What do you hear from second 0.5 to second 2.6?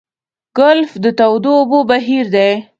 ګلف د تودو اوبو بهیر دی.